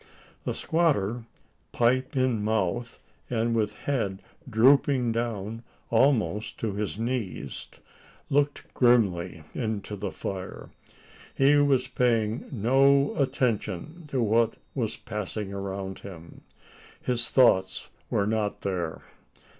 [0.45, 1.25] The squatter,
[1.73, 2.97] pipe in mouth,
[3.29, 7.67] and with head drooping down almost to his knees,
[8.27, 10.71] looked grimly into the fire.
[11.35, 16.41] He was paying no attention to what was passing around him.
[16.99, 19.03] His thoughts were not there?